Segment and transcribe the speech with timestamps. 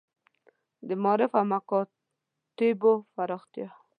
[0.87, 3.69] د معارف او مکاتیبو پراختیا.